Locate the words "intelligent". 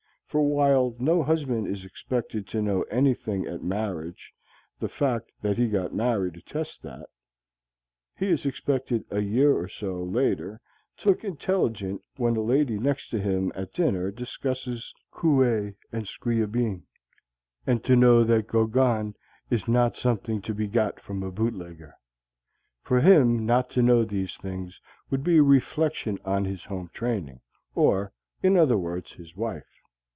11.25-12.01